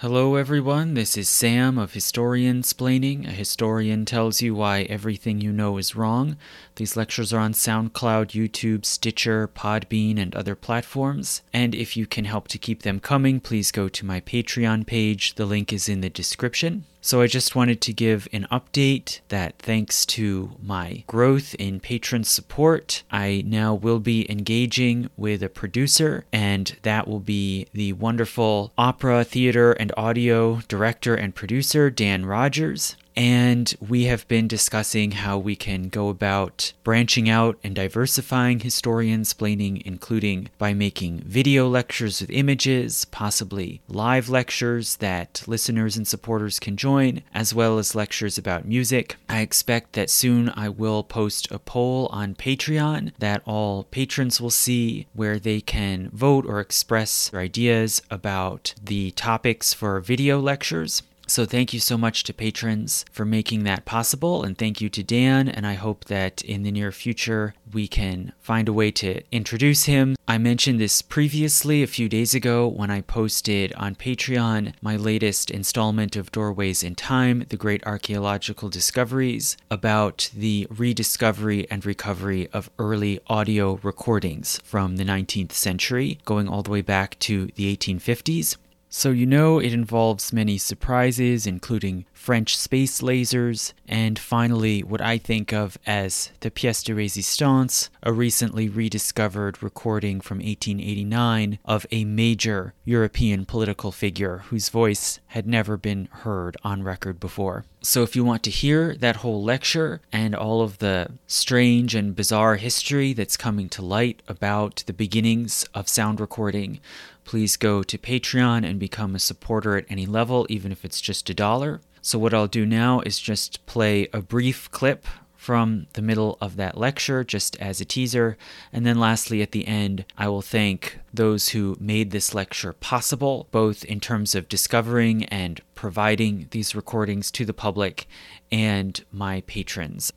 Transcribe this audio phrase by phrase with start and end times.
[0.00, 0.94] Hello, everyone.
[0.94, 3.26] This is Sam of Historian Splaining.
[3.26, 6.36] A historian tells you why everything you know is wrong.
[6.76, 11.42] These lectures are on SoundCloud, YouTube, Stitcher, Podbean, and other platforms.
[11.52, 15.34] And if you can help to keep them coming, please go to my Patreon page.
[15.34, 16.84] The link is in the description.
[17.00, 22.24] So I just wanted to give an update that thanks to my growth in patron
[22.24, 28.72] support, I now will be engaging with a producer, and that will be the wonderful
[28.76, 35.36] opera, theater, and audio director and producer Dan Rogers and we have been discussing how
[35.36, 42.20] we can go about branching out and diversifying historian splaining, including by making video lectures
[42.20, 48.38] with images, possibly live lectures that listeners and supporters can join, as well as lectures
[48.38, 49.16] about music.
[49.28, 54.50] I expect that soon I will post a poll on Patreon that all patrons will
[54.50, 61.02] see where they can vote or express their ideas about the topics for video lectures.
[61.30, 65.02] So, thank you so much to patrons for making that possible, and thank you to
[65.02, 65.46] Dan.
[65.46, 69.84] And I hope that in the near future we can find a way to introduce
[69.84, 70.16] him.
[70.26, 75.50] I mentioned this previously a few days ago when I posted on Patreon my latest
[75.50, 82.70] installment of Doorways in Time The Great Archaeological Discoveries about the rediscovery and recovery of
[82.78, 88.56] early audio recordings from the 19th century, going all the way back to the 1850s.
[88.90, 95.18] So, you know, it involves many surprises, including French space lasers, and finally, what I
[95.18, 102.06] think of as the pièce de résistance, a recently rediscovered recording from 1889 of a
[102.06, 107.66] major European political figure whose voice had never been heard on record before.
[107.80, 112.14] So, if you want to hear that whole lecture and all of the strange and
[112.14, 116.80] bizarre history that's coming to light about the beginnings of sound recording,
[117.24, 121.30] please go to Patreon and become a supporter at any level, even if it's just
[121.30, 121.80] a dollar.
[122.02, 125.06] So, what I'll do now is just play a brief clip
[125.36, 128.36] from the middle of that lecture, just as a teaser.
[128.72, 133.46] And then, lastly, at the end, I will thank those who made this lecture possible,
[133.52, 138.08] both in terms of discovering and providing these recordings to the public
[138.50, 140.12] and my patrons.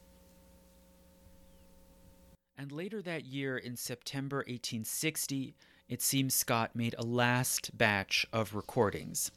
[2.58, 5.54] And later that year, in September 1860,
[5.88, 9.30] it seems Scott made a last batch of recordings.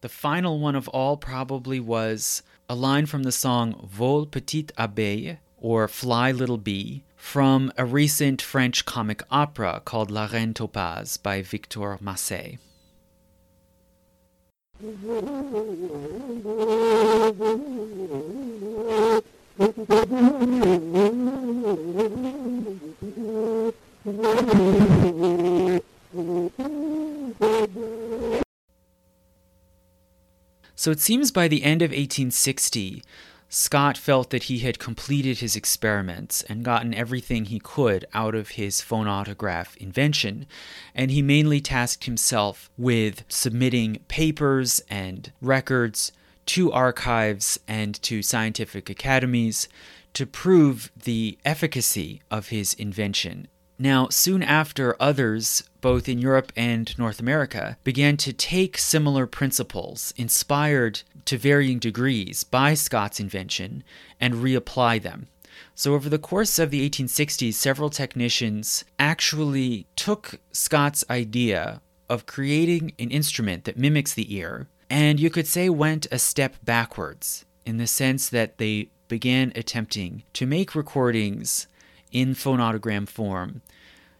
[0.00, 5.38] The final one of all probably was a line from the song Vole Petite Abeille,
[5.56, 11.42] or Fly Little Bee, from a recent French comic opera called La Reine Topaze by
[11.42, 12.58] Victor Massé.
[14.76, 14.82] So
[30.90, 33.02] it seems by the end of 1860,
[33.56, 38.48] Scott felt that he had completed his experiments and gotten everything he could out of
[38.50, 40.46] his phonautograph invention,
[40.92, 46.10] and he mainly tasked himself with submitting papers and records
[46.46, 49.68] to archives and to scientific academies
[50.14, 53.46] to prove the efficacy of his invention
[53.78, 60.14] now, soon after, others, both in Europe and North America, began to take similar principles,
[60.16, 63.82] inspired to varying degrees by Scott's invention,
[64.20, 65.26] and reapply them.
[65.74, 72.92] So, over the course of the 1860s, several technicians actually took Scott's idea of creating
[72.98, 77.78] an instrument that mimics the ear, and you could say went a step backwards in
[77.78, 81.66] the sense that they began attempting to make recordings
[82.14, 83.60] in phonoautogram form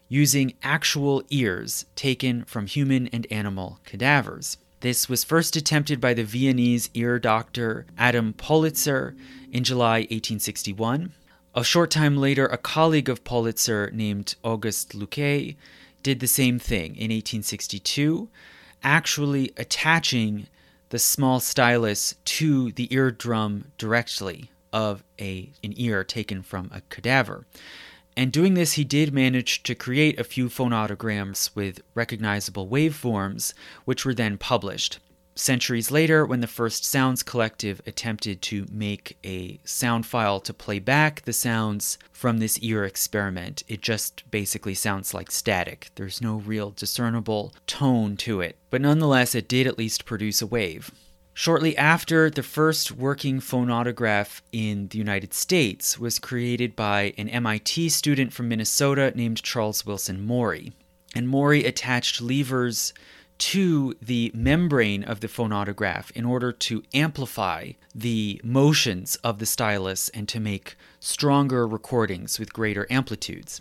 [0.09, 4.59] using actual ears taken from human and animal cadavers.
[4.81, 9.17] This was first attempted by the Viennese ear doctor Adam Politzer
[9.51, 11.13] in July 1861.
[11.55, 15.57] A short time later, a colleague of Politzer named Auguste Lucae
[16.03, 18.29] did the same thing in 1862,
[18.83, 20.49] actually attaching
[20.91, 27.47] the small stylus to the eardrum directly of a, an ear taken from a cadaver.
[28.17, 33.55] And doing this, he did manage to create a few phonautograms with recognizable waveforms,
[33.85, 34.99] which were then published.
[35.37, 40.79] Centuries later, when the first Sounds Collective attempted to make a sound file to play
[40.79, 45.91] back the sounds from this ear experiment, it just basically sounds like static.
[45.97, 50.47] There's no real discernible tone to it, but nonetheless, it did at least produce a
[50.47, 50.93] wave.
[51.37, 57.89] Shortly after, the first working phonautograph in the United States was created by an MIT
[57.89, 60.73] student from Minnesota named Charles Wilson Morey.
[61.13, 62.95] And Morey attached levers
[63.37, 70.09] to the membrane of the phonautograph in order to amplify the motions of the stylus
[70.11, 73.61] and to make stronger recordings with greater amplitudes.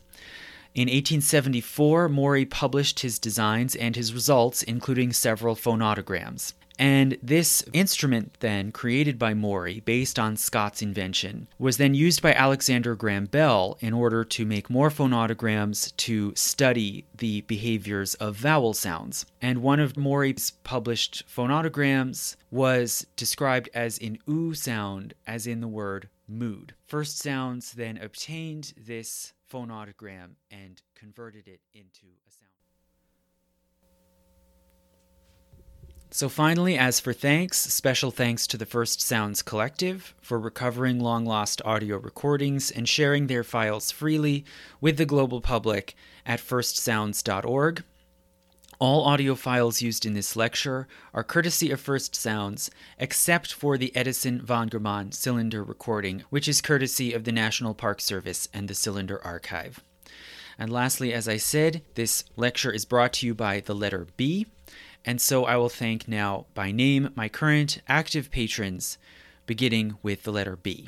[0.76, 6.54] In 1874, Morey published his designs and his results, including several phonautograms.
[6.80, 12.34] And this instrument, then created by Morey, based on Scott's invention, was then used by
[12.34, 18.74] Alexander Graham Bell in order to make more phonautograms to study the behaviors of vowel
[18.74, 19.26] sounds.
[19.42, 25.68] And one of Morey's published phonautograms was described as an oo sound, as in the
[25.68, 26.74] word mood.
[26.88, 32.53] First Sounds then obtained this phonautogram and converted it into a sound.
[36.16, 41.26] So, finally, as for thanks, special thanks to the First Sounds Collective for recovering long
[41.26, 44.46] lost audio recordings and sharing their files freely
[44.80, 47.84] with the global public at firstsounds.org.
[48.78, 52.70] All audio files used in this lecture are courtesy of First Sounds,
[53.00, 58.48] except for the Edison Wangemann cylinder recording, which is courtesy of the National Park Service
[58.54, 59.84] and the Cylinder Archive.
[60.60, 64.46] And lastly, as I said, this lecture is brought to you by the letter B.
[65.06, 68.98] And so I will thank now by name my current active patrons,
[69.46, 70.88] beginning with the letter B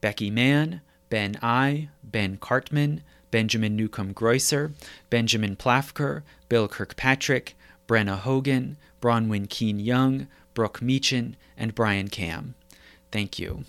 [0.00, 4.72] Becky Mann, Ben I, Ben Cartman, Benjamin Newcomb Greusser,
[5.08, 7.56] Benjamin Plafker, Bill Kirkpatrick,
[7.88, 12.54] Brenna Hogan, Bronwyn Keen Young, Brooke Meechan, and Brian Cam.
[13.10, 13.64] Thank you.